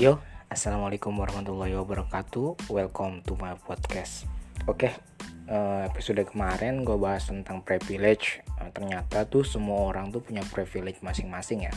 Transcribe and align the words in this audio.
Yo, 0.00 0.16
assalamualaikum 0.48 1.12
warahmatullahi 1.12 1.76
wabarakatuh. 1.76 2.72
Welcome 2.72 3.20
to 3.28 3.36
my 3.36 3.52
podcast. 3.60 4.24
Oke, 4.64 4.96
eh, 5.44 5.80
episode 5.84 6.24
kemarin 6.24 6.88
gue 6.88 6.96
bahas 6.96 7.28
tentang 7.28 7.60
privilege. 7.60 8.40
Eh, 8.40 8.70
ternyata 8.72 9.28
tuh 9.28 9.44
semua 9.44 9.92
orang 9.92 10.08
tuh 10.08 10.24
punya 10.24 10.40
privilege 10.48 11.04
masing-masing 11.04 11.68
ya. 11.68 11.74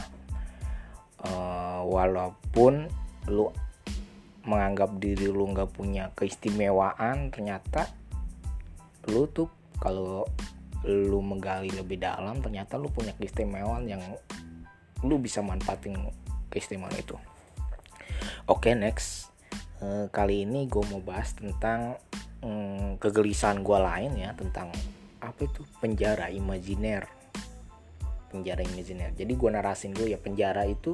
Eh, 1.20 1.82
walaupun 1.84 2.88
lu 3.28 3.52
menganggap 4.48 4.96
diri 5.04 5.28
lu 5.28 5.44
nggak 5.52 5.76
punya 5.76 6.08
keistimewaan, 6.16 7.28
ternyata 7.28 7.92
lu 9.12 9.28
tuh 9.36 9.52
kalau 9.84 10.24
lu 10.88 11.19
menggali 11.19 11.75
lebih 11.75 12.00
dalam, 12.00 12.39
ternyata 12.39 12.80
lu 12.80 12.88
punya 12.88 13.11
keistimewaan 13.19 13.83
yang 13.83 14.00
lu 15.04 15.19
bisa 15.19 15.44
manfaatin 15.44 16.00
keistimewaan 16.47 16.96
itu. 16.96 17.19
Oke 18.52 18.75
next. 18.75 19.32
Uh, 19.79 20.11
kali 20.11 20.43
ini 20.43 20.68
gue 20.68 20.83
mau 20.92 21.00
bahas 21.00 21.32
tentang 21.32 21.96
um, 22.43 23.00
kegelisahan 23.00 23.64
gue 23.64 23.79
lain 23.79 24.11
ya 24.19 24.36
tentang 24.36 24.68
apa 25.24 25.47
itu 25.47 25.64
penjara 25.79 26.28
imajiner. 26.28 27.07
Penjara 28.28 28.60
imajiner. 28.68 29.16
Jadi 29.16 29.32
gue 29.32 29.50
narasin 29.50 29.96
dulu 29.96 30.11
ya 30.11 30.19
penjara 30.19 30.68
itu 30.68 30.92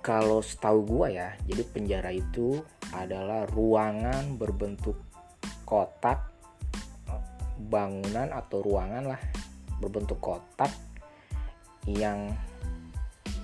kalau 0.00 0.40
setahu 0.40 0.88
gue 0.88 1.20
ya 1.20 1.36
jadi 1.44 1.62
penjara 1.68 2.08
itu 2.08 2.64
adalah 2.96 3.44
ruangan 3.44 4.40
berbentuk 4.40 4.96
kotak 5.68 6.32
bangunan 7.68 8.32
atau 8.32 8.64
ruangan 8.64 9.12
lah 9.12 9.20
berbentuk 9.76 10.16
kotak 10.24 10.72
yang 11.84 12.32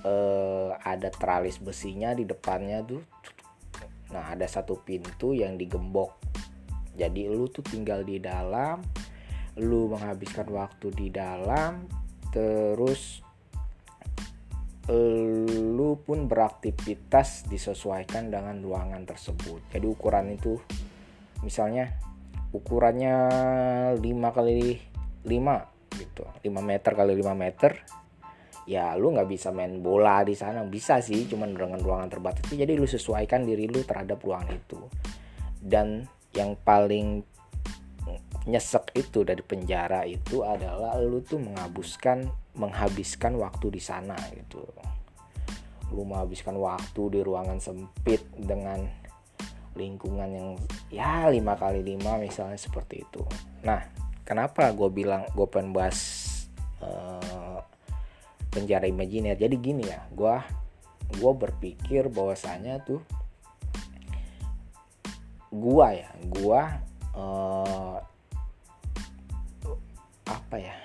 eh, 0.05 0.71
ada 0.77 1.09
teralis 1.09 1.57
besinya 1.57 2.13
di 2.13 2.23
depannya 2.23 2.85
tuh. 2.85 3.01
Nah 4.13 4.31
ada 4.31 4.45
satu 4.45 4.77
pintu 4.85 5.33
yang 5.33 5.57
digembok. 5.57 6.21
Jadi 6.95 7.27
lu 7.27 7.49
tuh 7.49 7.65
tinggal 7.65 8.05
di 8.05 8.21
dalam 8.21 8.79
lu 9.55 9.87
menghabiskan 9.87 10.51
waktu 10.51 10.91
di 10.91 11.07
dalam 11.11 11.87
terus 12.31 13.23
lu 14.85 15.97
pun 16.05 16.29
beraktivitas 16.29 17.49
disesuaikan 17.49 18.29
dengan 18.29 18.61
ruangan 18.61 19.01
tersebut. 19.01 19.73
Jadi 19.73 19.85
ukuran 19.89 20.29
itu 20.29 20.61
misalnya 21.41 21.89
ukurannya 22.53 23.17
5 23.97 24.05
kali 24.37 24.77
5 25.25 25.97
gitu. 25.97 26.23
5 26.45 26.53
meter 26.61 26.91
kali 26.93 27.13
5 27.17 27.33
meter 27.33 27.71
ya 28.65 28.97
lu 28.97 29.13
nggak 29.13 29.29
bisa 29.29 29.53
main 29.53 29.81
bola 29.81 30.25
di 30.25 30.33
sana. 30.33 30.65
Bisa 30.65 31.01
sih 31.01 31.29
cuman 31.29 31.53
dengan 31.53 31.79
ruangan 31.81 32.09
terbatas 32.09 32.49
jadi 32.49 32.73
lu 32.73 32.89
sesuaikan 32.89 33.45
diri 33.45 33.69
lu 33.69 33.85
terhadap 33.85 34.21
ruangan 34.21 34.53
itu. 34.53 34.81
Dan 35.61 36.05
yang 36.35 36.57
paling 36.61 37.23
nyesek 38.45 38.93
itu 38.93 39.25
dari 39.25 39.41
penjara 39.41 40.05
itu 40.05 40.45
adalah 40.45 41.01
lu 41.01 41.17
tuh 41.25 41.41
menghabiskan 41.41 42.29
menghabiskan 42.53 43.33
waktu 43.41 43.73
di 43.73 43.81
sana 43.81 44.13
gitu. 44.37 44.61
Lu 45.89 46.05
menghabiskan 46.05 46.53
waktu 46.61 47.01
di 47.09 47.19
ruangan 47.25 47.57
sempit 47.57 48.21
dengan 48.37 48.85
lingkungan 49.75 50.29
yang 50.31 50.49
ya 50.87 51.27
lima 51.27 51.57
kali 51.59 51.83
lima 51.83 52.15
misalnya 52.21 52.55
seperti 52.55 53.03
itu. 53.03 53.21
Nah 53.65 53.81
kenapa 54.23 54.71
gue 54.71 54.89
bilang 54.93 55.27
gue 55.35 55.47
pengen 55.49 55.75
bahas 55.75 55.99
uh, 56.79 57.14
penjara 58.55 58.87
imajiner. 58.87 59.35
Jadi 59.35 59.59
gini 59.59 59.83
ya 59.83 60.07
gue 60.15 60.35
gue 61.19 61.31
berpikir 61.35 62.07
bahwasanya 62.07 62.79
tuh 62.87 63.03
gua 65.55 65.95
ya 65.95 66.11
gua 66.27 66.61
uh, 67.15 67.97
apa 70.27 70.55
ya 70.59 70.75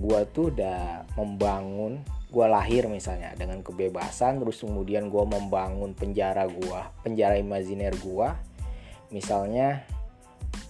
gua 0.00 0.24
tuh 0.32 0.48
udah 0.48 1.04
membangun 1.20 2.00
gua 2.32 2.48
lahir 2.48 2.88
misalnya 2.88 3.36
dengan 3.36 3.60
kebebasan 3.60 4.40
terus 4.40 4.64
kemudian 4.64 5.12
gua 5.12 5.28
membangun 5.28 5.92
penjara 5.92 6.48
gua 6.48 6.88
penjara 7.04 7.36
imajiner 7.36 7.92
gua 8.00 8.32
misalnya 9.12 9.84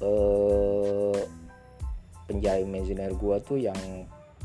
uh, 0.03 1.19
penjara 2.27 2.59
imajiner 2.59 3.15
gua 3.15 3.39
tuh 3.39 3.63
yang 3.63 3.79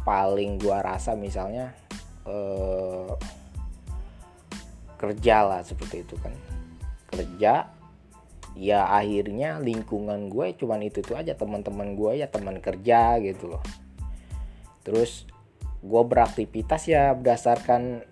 paling 0.05 0.61
gua 0.61 0.85
rasa 0.85 1.17
misalnya 1.17 1.73
uh, 2.27 3.11
kerja 4.99 5.43
lah 5.43 5.61
seperti 5.63 6.07
itu 6.07 6.15
kan. 6.19 6.31
Kerja 7.11 7.69
ya 8.53 8.85
akhirnya 8.85 9.57
lingkungan 9.57 10.29
gue 10.29 10.53
cuman 10.53 10.85
itu 10.85 11.01
tuh 11.01 11.17
aja 11.17 11.33
teman-teman 11.33 11.97
gue 11.97 12.21
ya 12.21 12.27
teman 12.29 12.61
kerja 12.63 13.19
gitu 13.19 13.51
loh. 13.51 13.63
Terus 14.85 15.27
gue 15.83 16.03
beraktivitas 16.07 16.87
ya 16.87 17.11
berdasarkan 17.11 18.07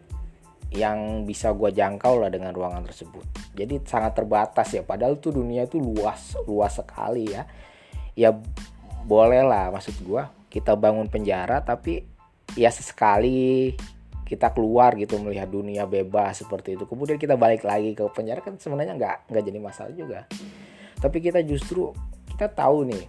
yang 0.71 1.27
bisa 1.27 1.51
gue 1.51 1.71
jangkau 1.71 2.23
lah 2.23 2.31
dengan 2.31 2.55
ruangan 2.55 2.87
tersebut. 2.87 3.27
Jadi 3.55 3.83
sangat 3.83 4.15
terbatas 4.15 4.71
ya 4.71 4.83
padahal 4.83 5.19
tuh 5.19 5.35
dunia 5.35 5.67
tuh 5.67 5.83
luas 5.83 6.35
luas 6.47 6.79
sekali 6.79 7.31
ya. 7.31 7.43
Ya 8.15 8.35
boleh 9.07 9.43
lah 9.43 9.71
maksud 9.71 9.95
gue 10.03 10.23
kita 10.51 10.75
bangun 10.75 11.07
penjara 11.07 11.63
tapi 11.63 12.03
ya 12.59 12.67
sesekali 12.67 13.75
kita 14.31 14.55
keluar 14.55 14.95
gitu 14.95 15.19
melihat 15.19 15.51
dunia 15.51 15.83
bebas 15.83 16.39
seperti 16.39 16.79
itu. 16.79 16.87
Kemudian 16.87 17.19
kita 17.19 17.35
balik 17.35 17.67
lagi 17.67 17.91
ke 17.91 18.07
penjara 18.07 18.39
kan 18.39 18.55
sebenarnya 18.55 18.95
nggak 18.95 19.15
nggak 19.27 19.43
jadi 19.43 19.59
masalah 19.59 19.91
juga. 19.91 20.23
Tapi 21.03 21.19
kita 21.19 21.43
justru 21.43 21.91
kita 22.31 22.47
tahu 22.47 22.87
nih 22.87 23.03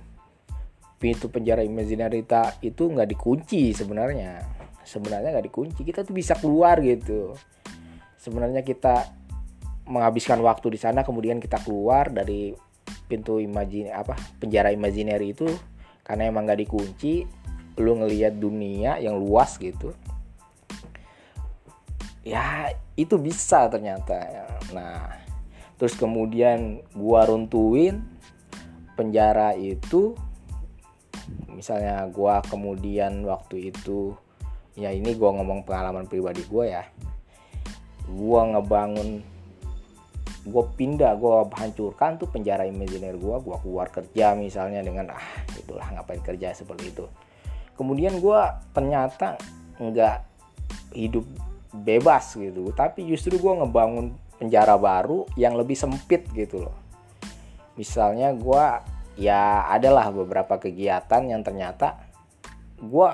pintu 0.98 1.30
penjara 1.30 1.62
imaginarita 1.62 2.58
itu 2.58 2.90
nggak 2.90 3.14
dikunci 3.14 3.70
sebenarnya. 3.70 4.42
Sebenarnya 4.82 5.30
nggak 5.30 5.46
dikunci. 5.46 5.86
Kita 5.86 6.02
tuh 6.02 6.10
bisa 6.10 6.34
keluar 6.34 6.82
gitu. 6.82 7.38
Sebenarnya 8.18 8.66
kita 8.66 9.22
menghabiskan 9.86 10.42
waktu 10.42 10.74
di 10.74 10.78
sana 10.82 11.06
kemudian 11.06 11.38
kita 11.38 11.62
keluar 11.62 12.10
dari 12.10 12.50
pintu 13.06 13.38
imajin 13.38 13.94
apa 13.94 14.18
penjara 14.42 14.74
imajineri 14.74 15.38
itu 15.38 15.46
karena 16.02 16.30
emang 16.30 16.50
nggak 16.50 16.66
dikunci 16.66 17.26
lu 17.78 17.98
ngelihat 17.98 18.36
dunia 18.38 18.98
yang 18.98 19.18
luas 19.18 19.58
gitu 19.58 19.94
ya 22.22 22.70
itu 22.94 23.18
bisa 23.18 23.66
ternyata 23.66 24.46
nah 24.70 25.10
terus 25.78 25.98
kemudian 25.98 26.78
gua 26.94 27.26
runtuhin 27.26 28.06
penjara 28.94 29.58
itu 29.58 30.14
misalnya 31.50 32.06
gua 32.10 32.42
kemudian 32.46 33.26
waktu 33.26 33.74
itu 33.74 34.14
ya 34.78 34.94
ini 34.94 35.14
gua 35.18 35.34
ngomong 35.36 35.66
pengalaman 35.66 36.06
pribadi 36.08 36.42
gua 36.48 36.64
ya. 36.80 36.84
Gua 38.08 38.50
ngebangun 38.50 39.22
gue 40.42 40.64
pindah 40.74 41.14
gue 41.22 41.54
hancurkan 41.54 42.18
tuh 42.18 42.26
penjara 42.26 42.66
imajiner 42.66 43.14
gue 43.14 43.36
gue 43.46 43.56
keluar 43.62 43.86
kerja 43.94 44.34
misalnya 44.34 44.82
dengan 44.82 45.14
ah 45.14 45.26
itulah 45.54 45.86
ngapain 45.94 46.18
kerja 46.18 46.50
seperti 46.50 46.90
itu. 46.90 47.06
Kemudian 47.78 48.18
gue 48.18 48.40
ternyata 48.74 49.38
nggak 49.78 50.16
hidup 50.98 51.22
bebas 51.72 52.36
gitu. 52.36 52.70
Tapi 52.76 53.08
justru 53.08 53.40
gue 53.40 53.52
ngebangun 53.64 54.12
penjara 54.36 54.76
baru 54.76 55.24
yang 55.34 55.56
lebih 55.56 55.74
sempit 55.74 56.28
gitu 56.36 56.68
loh. 56.68 56.76
Misalnya 57.74 58.30
gue 58.36 58.64
ya 59.16 59.68
adalah 59.68 60.12
beberapa 60.12 60.60
kegiatan 60.60 61.22
yang 61.28 61.40
ternyata 61.40 62.00
gue 62.80 63.08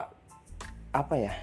apa 0.88 1.15
ya 1.19 1.35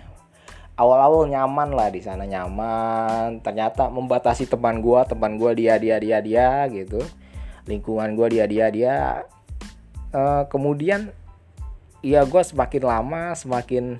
awal-awal 0.75 1.27
nyaman 1.31 1.71
lah 1.71 1.87
di 1.87 2.03
sana 2.03 2.27
nyaman. 2.27 3.39
Ternyata 3.39 3.87
membatasi 3.87 4.51
teman 4.51 4.83
gue 4.83 4.99
teman 5.07 5.39
gue 5.39 5.51
dia 5.55 5.79
dia 5.79 5.95
dia 5.97 6.19
dia 6.19 6.67
gitu. 6.67 6.99
Lingkungan 7.65 8.13
gue 8.19 8.27
dia 8.39 8.45
dia 8.45 8.67
dia. 8.69 8.95
Uh, 10.15 10.47
kemudian 10.47 11.11
ya 12.05 12.23
gue 12.23 12.41
semakin 12.45 12.83
lama 12.85 13.23
semakin 13.33 13.97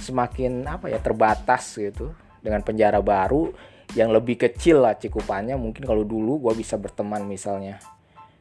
semakin 0.00 0.64
apa 0.64 0.88
ya 0.88 0.98
terbatas 0.98 1.76
gitu 1.76 2.16
dengan 2.40 2.64
penjara 2.64 3.00
baru 3.04 3.52
yang 3.94 4.14
lebih 4.14 4.38
kecil 4.38 4.86
lah 4.86 4.94
cikupannya 4.94 5.58
mungkin 5.58 5.82
kalau 5.82 6.06
dulu 6.06 6.50
gue 6.50 6.62
bisa 6.62 6.78
berteman 6.78 7.26
misalnya 7.26 7.82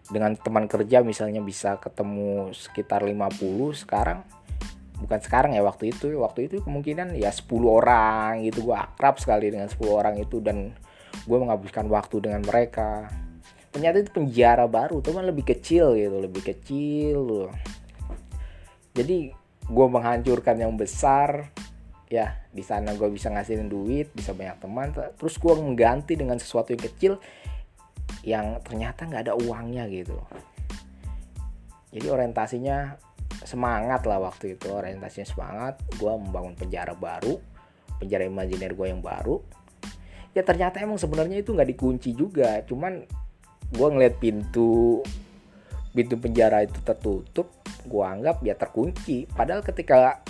dengan 0.10 0.34
teman 0.38 0.66
kerja 0.66 1.06
misalnya 1.06 1.42
bisa 1.42 1.78
ketemu 1.78 2.50
sekitar 2.54 3.06
50 3.06 3.38
sekarang. 3.78 4.26
Bukan 5.00 5.20
sekarang 5.22 5.54
ya 5.54 5.62
waktu 5.62 5.94
itu. 5.94 6.10
Waktu 6.18 6.50
itu 6.50 6.56
kemungkinan 6.66 7.14
ya 7.14 7.30
10 7.30 7.46
orang 7.70 8.42
gitu. 8.42 8.66
Gue 8.66 8.76
akrab 8.76 9.22
sekali 9.22 9.54
dengan 9.54 9.70
10 9.70 9.86
orang 9.86 10.18
itu 10.18 10.42
dan 10.42 10.74
gue 11.30 11.38
menghabiskan 11.38 11.86
waktu 11.94 12.26
dengan 12.26 12.42
mereka. 12.42 13.06
Ternyata 13.70 14.02
itu 14.02 14.12
penjara 14.18 14.66
baru 14.66 14.98
teman 14.98 15.30
lebih 15.30 15.46
kecil 15.46 15.94
gitu 15.94 16.18
lebih 16.18 16.42
kecil. 16.42 17.18
Loh 17.22 17.54
jadi 19.00 19.32
gue 19.70 19.88
menghancurkan 19.88 20.60
yang 20.60 20.74
besar 20.76 21.54
ya 22.10 22.42
di 22.50 22.66
sana 22.66 22.98
gue 22.98 23.06
bisa 23.14 23.30
ngasihin 23.30 23.70
duit 23.70 24.10
bisa 24.18 24.34
banyak 24.34 24.58
teman 24.58 24.90
terus 25.14 25.38
gue 25.38 25.54
mengganti 25.54 26.18
dengan 26.18 26.42
sesuatu 26.42 26.74
yang 26.74 26.82
kecil 26.82 27.14
yang 28.26 28.58
ternyata 28.66 29.06
nggak 29.06 29.30
ada 29.30 29.34
uangnya 29.38 29.86
gitu. 29.88 30.18
Jadi 31.94 32.08
orientasinya 32.10 32.98
semangat 33.46 34.04
lah 34.10 34.20
waktu 34.26 34.58
itu 34.58 34.68
orientasinya 34.74 35.28
semangat 35.30 35.74
gue 35.96 36.10
membangun 36.10 36.58
penjara 36.58 36.98
baru 36.98 37.38
penjara 38.00 38.26
imajiner 38.26 38.74
gue 38.74 38.88
yang 38.90 39.04
baru. 39.04 39.44
Ya 40.34 40.42
ternyata 40.42 40.80
emang 40.80 40.98
sebenarnya 40.98 41.44
itu 41.44 41.52
nggak 41.52 41.70
dikunci 41.70 42.16
juga 42.16 42.64
cuman 42.66 43.06
gue 43.70 43.88
ngeliat 43.92 44.18
pintu 44.18 45.04
pintu 45.94 46.16
penjara 46.18 46.64
itu 46.64 46.80
tertutup 46.82 47.54
gue 47.86 48.04
anggap 48.04 48.42
ya 48.42 48.56
terkunci. 48.56 49.28
Padahal 49.30 49.62
ketika 49.62 50.24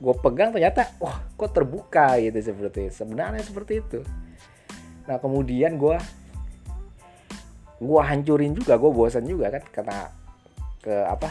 gue 0.00 0.14
pegang 0.16 0.50
ternyata 0.50 0.96
wah 0.96 1.20
kok 1.36 1.52
terbuka 1.52 2.16
gitu 2.16 2.40
seperti 2.40 2.88
itu. 2.88 2.94
sebenarnya 3.04 3.44
seperti 3.44 3.84
itu 3.84 4.00
nah 5.04 5.20
kemudian 5.20 5.76
gue 5.76 5.96
gue 7.80 8.00
hancurin 8.00 8.56
juga 8.56 8.80
gue 8.80 8.90
bosan 8.90 9.28
juga 9.28 9.52
kan 9.52 9.62
karena 9.68 9.98
ke 10.80 10.94
apa 11.04 11.28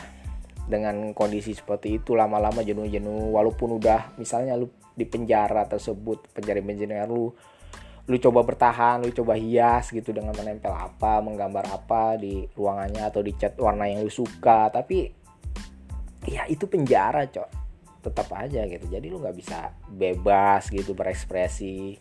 dengan 0.69 1.17
kondisi 1.17 1.57
seperti 1.57 1.97
itu 1.97 2.13
lama-lama 2.13 2.61
jenuh-jenuh 2.61 3.33
walaupun 3.33 3.81
udah 3.81 4.13
misalnya 4.21 4.53
lu 4.53 4.69
di 4.93 5.05
penjara 5.09 5.65
tersebut 5.65 6.29
penjara 6.29 6.61
penjara 6.61 7.09
lu 7.09 7.33
lu 8.09 8.17
coba 8.17 8.41
bertahan, 8.41 9.05
lu 9.05 9.13
coba 9.13 9.37
hias 9.37 9.93
gitu 9.93 10.09
dengan 10.09 10.33
menempel 10.33 10.73
apa, 10.73 11.21
menggambar 11.21 11.69
apa 11.69 12.17
di 12.17 12.41
ruangannya 12.57 13.05
atau 13.05 13.21
di 13.21 13.37
cat 13.37 13.53
warna 13.61 13.85
yang 13.85 14.01
lu 14.01 14.09
suka, 14.09 14.65
tapi 14.73 15.13
ya 16.25 16.49
itu 16.49 16.65
penjara, 16.65 17.29
cok 17.29 17.68
tetap 17.99 18.31
aja 18.35 18.63
gitu. 18.65 18.85
Jadi 18.87 19.11
lu 19.11 19.19
nggak 19.19 19.35
bisa 19.35 19.75
bebas 19.91 20.71
gitu 20.71 20.95
berekspresi. 20.95 21.99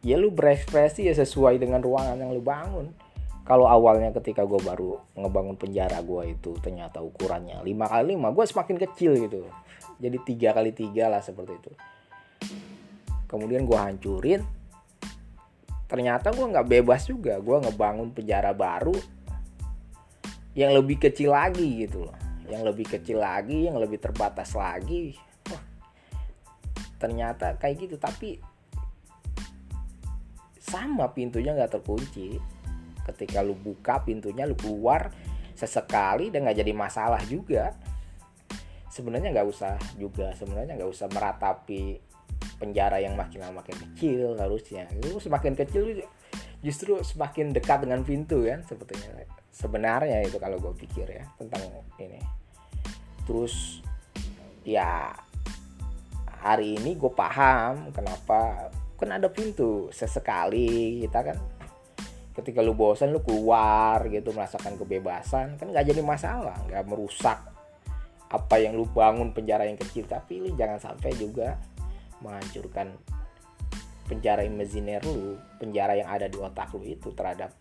Ya 0.00 0.16
lu 0.16 0.32
berekspresi 0.32 1.08
ya 1.08 1.14
sesuai 1.16 1.60
dengan 1.60 1.84
ruangan 1.84 2.16
yang 2.16 2.32
lu 2.32 2.40
bangun. 2.40 2.92
Kalau 3.48 3.64
awalnya 3.64 4.12
ketika 4.12 4.44
gue 4.44 4.60
baru 4.60 5.00
ngebangun 5.16 5.56
penjara 5.56 6.04
gue 6.04 6.36
itu 6.36 6.52
ternyata 6.60 7.00
ukurannya 7.00 7.64
5 7.64 7.64
kali 7.64 8.12
5 8.12 8.36
gue 8.36 8.44
semakin 8.44 8.76
kecil 8.76 9.12
gitu. 9.16 9.48
Jadi 9.98 10.16
tiga 10.28 10.52
kali 10.52 10.70
tiga 10.76 11.08
lah 11.08 11.24
seperti 11.24 11.52
itu. 11.56 11.72
Kemudian 13.24 13.64
gue 13.64 13.76
hancurin. 13.76 14.44
Ternyata 15.88 16.36
gue 16.36 16.44
nggak 16.44 16.68
bebas 16.68 17.08
juga. 17.08 17.40
Gue 17.40 17.56
ngebangun 17.64 18.12
penjara 18.12 18.52
baru 18.52 18.96
yang 20.52 20.76
lebih 20.76 21.00
kecil 21.00 21.32
lagi 21.32 21.88
gitu 21.88 22.04
loh 22.04 22.27
yang 22.48 22.64
lebih 22.64 22.88
kecil 22.88 23.20
lagi 23.20 23.68
yang 23.68 23.76
lebih 23.76 24.00
terbatas 24.00 24.56
lagi. 24.56 25.14
Wah, 25.52 25.62
ternyata 26.96 27.54
kayak 27.60 27.76
gitu 27.88 27.96
tapi 28.00 28.40
sama 30.58 31.12
pintunya 31.12 31.56
nggak 31.56 31.80
terkunci. 31.80 32.36
Ketika 33.08 33.40
lu 33.40 33.56
buka 33.56 34.04
pintunya 34.04 34.44
lu 34.44 34.52
keluar 34.52 35.08
sesekali 35.56 36.28
dan 36.28 36.44
nggak 36.44 36.60
jadi 36.60 36.72
masalah 36.76 37.20
juga. 37.24 37.72
Sebenarnya 38.92 39.30
nggak 39.32 39.48
usah 39.48 39.78
juga 39.96 40.34
sebenarnya 40.34 40.74
nggak 40.76 40.90
usah 40.90 41.06
meratapi 41.08 42.02
penjara 42.58 42.98
yang 42.98 43.14
makin 43.14 43.46
lama 43.46 43.62
makin 43.62 43.76
kecil 43.88 44.34
harusnya. 44.36 44.90
Lu 45.06 45.22
semakin 45.22 45.54
kecil 45.54 46.02
justru 46.58 46.98
semakin 47.00 47.54
dekat 47.54 47.86
dengan 47.86 48.02
pintu 48.02 48.42
kan 48.42 48.66
sebetulnya 48.66 49.24
sebenarnya 49.58 50.22
itu 50.22 50.38
kalau 50.38 50.62
gue 50.62 50.70
pikir 50.78 51.10
ya 51.10 51.26
tentang 51.34 51.66
ini. 51.98 52.22
Terus 53.26 53.82
ya 54.62 55.10
hari 56.38 56.78
ini 56.78 56.94
gue 56.94 57.10
paham 57.10 57.90
kenapa 57.90 58.70
kan 58.94 59.10
ada 59.10 59.26
pintu 59.26 59.90
sesekali 59.90 61.02
kita 61.02 61.34
kan 61.34 61.38
ketika 62.38 62.62
lu 62.62 62.78
bosan 62.78 63.10
lu 63.10 63.18
keluar 63.18 64.06
gitu 64.06 64.30
merasakan 64.30 64.78
kebebasan 64.78 65.58
kan 65.58 65.66
nggak 65.74 65.90
jadi 65.90 66.02
masalah 66.06 66.54
nggak 66.70 66.86
merusak 66.86 67.42
apa 68.30 68.60
yang 68.62 68.78
lu 68.78 68.86
bangun 68.86 69.34
penjara 69.34 69.66
yang 69.66 69.80
kecil. 69.80 70.06
Tapi 70.06 70.38
lu 70.38 70.54
jangan 70.54 70.78
sampai 70.78 71.10
juga 71.18 71.58
menghancurkan 72.22 72.94
penjara 74.06 74.46
imajiner 74.46 75.02
lu 75.04 75.36
penjara 75.58 75.98
yang 75.98 76.08
ada 76.08 76.30
di 76.30 76.38
otak 76.38 76.72
lu 76.72 76.84
itu 76.86 77.12
terhadap 77.12 77.52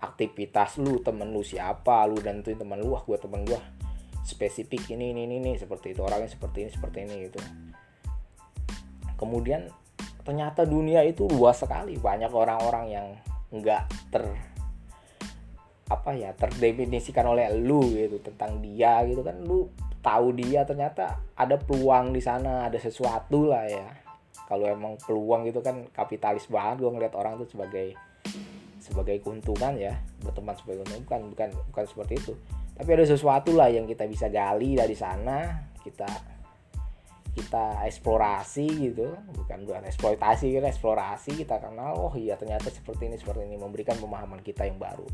aktivitas 0.00 0.80
lu 0.80 1.00
temen 1.04 1.28
lu 1.28 1.44
siapa 1.44 2.08
lu 2.08 2.18
dan 2.24 2.40
tuh 2.40 2.56
temen 2.56 2.80
lu 2.80 2.96
wah 2.96 3.04
gue 3.04 3.20
temen 3.20 3.44
gue 3.44 3.60
spesifik 4.24 4.96
ini 4.96 5.12
ini 5.12 5.24
ini, 5.28 5.36
ini 5.40 5.52
seperti 5.56 5.96
itu 5.96 6.00
orangnya 6.04 6.28
seperti 6.28 6.68
ini 6.68 6.70
seperti 6.70 6.98
ini 7.04 7.14
gitu. 7.28 7.40
Kemudian 9.16 9.68
ternyata 10.24 10.64
dunia 10.64 11.04
itu 11.04 11.28
luas 11.28 11.60
sekali. 11.60 11.96
Banyak 11.96 12.32
orang-orang 12.32 12.84
yang 12.88 13.06
nggak 13.50 13.82
ter 14.14 14.24
apa 15.90 16.14
ya 16.14 16.30
terdefinisikan 16.38 17.26
oleh 17.26 17.50
lu 17.58 17.82
gitu 17.96 18.22
tentang 18.22 18.62
dia 18.62 19.02
gitu 19.04 19.20
kan. 19.24 19.36
Lu 19.42 19.68
tahu 20.00 20.32
dia 20.32 20.64
ternyata 20.64 21.20
ada 21.36 21.60
peluang 21.60 22.14
di 22.16 22.22
sana 22.24 22.68
ada 22.68 22.78
sesuatu 22.80 23.50
lah 23.50 23.66
ya. 23.68 23.88
Kalau 24.48 24.66
emang 24.66 24.98
peluang 24.98 25.46
gitu 25.46 25.60
kan 25.62 25.86
kapitalis 25.92 26.46
banget 26.50 26.82
gue 26.82 26.90
ngeliat 26.90 27.14
orang 27.14 27.38
tuh 27.38 27.48
sebagai 27.50 27.94
sebagai 28.90 29.22
keuntungan 29.22 29.74
ya 29.78 29.94
berteman 30.20 30.54
sebagai 30.58 30.84
keuntungan 30.84 31.02
bukan 31.06 31.20
bukan 31.32 31.48
bukan 31.72 31.84
seperti 31.86 32.14
itu. 32.18 32.32
Tapi 32.76 32.88
ada 32.96 33.04
sesuatu 33.06 33.52
lah 33.54 33.68
yang 33.68 33.84
kita 33.84 34.08
bisa 34.10 34.26
gali 34.28 34.74
dari 34.74 34.96
sana 34.98 35.68
kita 35.80 36.08
kita 37.30 37.86
eksplorasi 37.86 38.66
gitu. 38.90 39.14
Bukan 39.14 39.64
bukan 39.64 39.86
eksploitasi 39.86 40.58
kan 40.58 40.66
eksplorasi 40.66 41.30
kita 41.38 41.62
kenal 41.62 41.96
oh 41.96 42.14
iya 42.18 42.34
ternyata 42.34 42.68
seperti 42.68 43.06
ini 43.06 43.16
seperti 43.16 43.46
ini 43.46 43.56
memberikan 43.56 43.96
pemahaman 43.96 44.42
kita 44.42 44.66
yang 44.66 44.76
baru. 44.76 45.06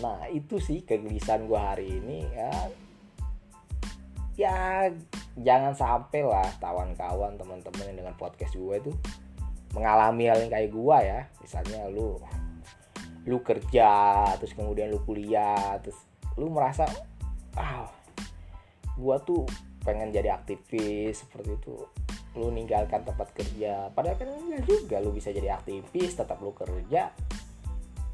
Nah 0.00 0.30
itu 0.32 0.56
sih 0.62 0.86
kegelisahan 0.86 1.44
gue 1.44 1.60
hari 1.60 1.86
ini 2.00 2.24
ya. 2.32 2.52
Ya 4.40 4.56
jangan 5.36 5.76
sampai 5.76 6.24
lah 6.24 6.48
kawan-kawan 6.58 7.36
teman-teman 7.36 7.84
yang 7.92 7.98
dengan 8.04 8.14
podcast 8.16 8.56
gue 8.56 8.76
itu 8.80 8.92
mengalami 9.76 10.30
hal 10.30 10.38
yang 10.42 10.52
kayak 10.52 10.70
gue 10.72 10.98
ya. 11.04 11.20
Misalnya 11.42 11.80
lu 11.92 12.16
lu 13.28 13.38
kerja 13.44 13.90
terus 14.40 14.56
kemudian 14.56 14.88
lu 14.88 15.04
kuliah 15.04 15.76
terus 15.84 15.96
lu 16.40 16.48
merasa 16.48 16.88
ah 17.52 17.84
gua 18.96 19.20
tuh 19.20 19.44
pengen 19.84 20.08
jadi 20.08 20.32
aktivis 20.32 21.24
seperti 21.24 21.56
itu. 21.56 21.76
Lu 22.36 22.48
ninggalkan 22.48 23.04
tempat 23.04 23.32
kerja. 23.36 23.92
Padahal 23.92 24.16
kan 24.16 24.28
enggak 24.32 24.64
juga 24.64 24.96
lu 25.04 25.12
bisa 25.12 25.34
jadi 25.34 25.56
aktivis 25.56 26.16
tetap 26.16 26.40
lu 26.40 26.56
kerja. 26.56 27.12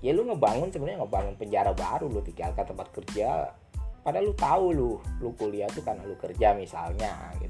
Ya 0.05 0.11
lu 0.13 0.23
ngebangun 0.27 0.75
sebenarnya 0.75 1.07
ngebangun 1.07 1.35
penjara 1.39 1.71
baru 1.71 2.11
lu 2.11 2.23
tinggalkan 2.23 2.67
tempat 2.67 2.91
kerja. 2.91 3.55
Padahal 4.03 4.31
lu 4.31 4.35
tahu 4.35 4.67
lu 4.75 4.91
lu 5.23 5.31
kuliah 5.39 5.71
tuh 5.71 5.83
karena 5.87 6.03
lu 6.03 6.19
kerja 6.19 6.55
misalnya 6.55 7.35
gitu 7.43 7.46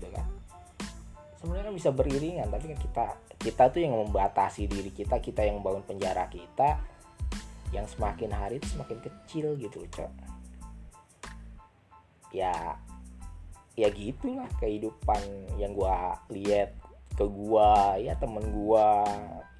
sebenarnya 1.46 1.70
kan 1.70 1.78
bisa 1.78 1.90
beriringan 1.94 2.50
tapi 2.50 2.74
kan 2.74 2.78
kita 2.82 3.06
kita 3.38 3.62
tuh 3.70 3.78
yang 3.78 3.94
membatasi 3.94 4.66
diri 4.66 4.90
kita 4.90 5.22
kita 5.22 5.46
yang 5.46 5.62
membangun 5.62 5.86
penjara 5.86 6.26
kita 6.26 6.82
yang 7.70 7.86
semakin 7.86 8.34
hari 8.34 8.58
itu 8.58 8.74
semakin 8.74 8.98
kecil 8.98 9.54
gitu 9.54 9.86
cok. 9.94 10.10
Ya 12.34 12.74
ya 13.78 13.88
gitulah 13.94 14.50
kehidupan 14.58 15.22
yang 15.62 15.70
gua 15.70 16.18
lihat 16.34 16.74
ke 17.14 17.22
gua 17.22 17.94
ya 17.94 18.18
temen 18.18 18.42
gua. 18.50 19.06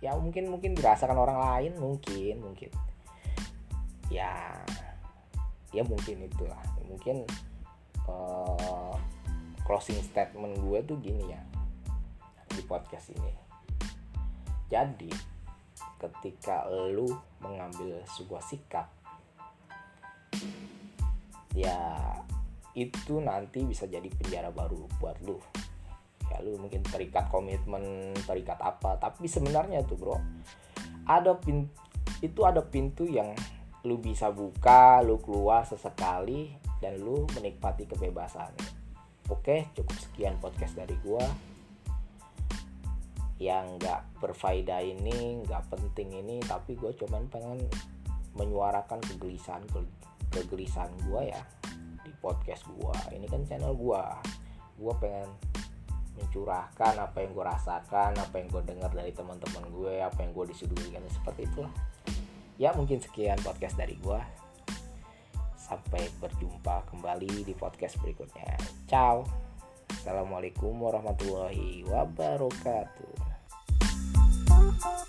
Ya 0.03 0.19
mungkin 0.19 0.51
mungkin 0.51 0.75
dirasakan 0.75 1.15
orang 1.15 1.39
lain 1.39 1.73
mungkin 1.79 2.43
mungkin. 2.43 2.71
Ya 4.11 4.59
ya 5.71 5.87
mungkin 5.87 6.27
itulah. 6.27 6.63
Mungkin 6.83 7.27
uh, 8.11 8.99
closing 9.67 9.99
statement 10.03 10.63
gue 10.63 10.79
tuh 10.87 10.95
gini 11.03 11.35
ya 11.35 11.43
di 12.57 12.65
podcast 12.65 13.13
ini. 13.13 13.33
Jadi 14.73 15.13
ketika 16.01 16.65
lu 16.69 17.09
mengambil 17.41 18.01
sebuah 18.17 18.43
sikap 18.45 18.89
ya 21.57 21.77
itu 22.77 23.17
nanti 23.25 23.65
bisa 23.65 23.89
jadi 23.89 24.05
penjara 24.09 24.53
baru 24.53 24.85
buat 25.01 25.17
lu. 25.25 25.41
Ya 26.29 26.43
lu 26.45 26.61
mungkin 26.61 26.85
terikat 26.85 27.33
komitmen 27.33 28.13
terikat 28.29 28.61
apa 28.61 29.01
tapi 29.01 29.25
sebenarnya 29.31 29.87
tuh 29.87 29.97
bro 29.97 30.17
ada 31.07 31.39
pintu 31.39 31.73
itu 32.21 32.41
ada 32.45 32.61
pintu 32.65 33.05
yang 33.07 33.33
lu 33.87 34.01
bisa 34.03 34.35
buka 34.35 35.01
lu 35.01 35.23
keluar 35.23 35.63
sesekali 35.63 36.53
dan 36.83 37.01
lu 37.01 37.25
menikmati 37.39 37.89
kebebasan. 37.89 38.53
Oke 39.33 39.73
cukup 39.73 39.97
sekian 39.97 40.37
podcast 40.43 40.77
dari 40.77 40.99
gua 41.01 41.25
yang 43.37 43.77
nggak 43.77 44.01
berfaedah 44.21 44.81
ini 44.81 45.45
nggak 45.45 45.69
penting 45.69 46.09
ini 46.25 46.41
tapi 46.45 46.73
gue 46.73 46.93
cuman 46.97 47.29
pengen 47.29 47.61
menyuarakan 48.37 49.01
kegelisahan 49.05 49.65
kegelisahan 50.33 50.93
gue 51.09 51.33
ya 51.33 51.43
di 52.07 52.13
podcast 52.23 52.63
gua. 52.79 52.95
Ini 53.11 53.27
kan 53.27 53.43
channel 53.43 53.75
gua. 53.75 54.23
Gua 54.79 54.95
pengen 55.03 55.27
mencurahkan 56.17 56.97
apa 56.97 57.21
yang 57.21 57.37
gue 57.37 57.45
rasakan 57.45 58.17
apa 58.17 58.41
yang 58.41 58.49
gue 58.49 58.63
dengar 58.65 58.89
dari 58.89 59.13
teman-teman 59.13 59.69
gue 59.69 60.01
apa 60.01 60.17
yang 60.25 60.33
gue 60.33 60.49
disuguhkan 60.49 61.05
seperti 61.13 61.45
itulah. 61.45 61.75
Ya 62.57 62.73
mungkin 62.73 63.05
sekian 63.05 63.37
podcast 63.45 63.77
dari 63.77 64.01
gue 64.01 64.17
sampai 65.61 66.09
berjumpa 66.17 66.89
kembali 66.89 67.45
di 67.45 67.53
podcast 67.53 68.01
berikutnya. 68.01 68.57
Ciao. 68.89 69.29
Assalamualaikum 69.93 70.73
warahmatullahi 70.81 71.85
wabarakatuh 71.85 73.26
Thank 74.79 75.01
you. 75.01 75.06